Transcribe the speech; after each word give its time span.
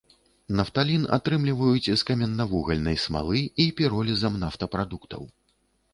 Нафталін 0.59 1.03
атрымліваюць 1.17 1.83
з 1.83 1.97
каменнавугальнай 2.11 2.97
смалы 3.05 3.45
і 3.65 3.69
піролізам 3.83 4.43
нафтапрадуктаў. 4.45 5.21